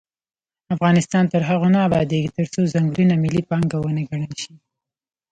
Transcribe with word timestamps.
افغانستان 0.75 1.23
تر 1.33 1.41
هغو 1.49 1.67
نه 1.75 1.79
ابادیږي، 1.87 2.29
ترڅو 2.37 2.61
ځنګلونه 2.73 3.13
ملي 3.23 3.41
پانګه 3.49 3.77
ونه 3.79 4.03
ګڼل 4.09 4.33
شي. 4.41 4.53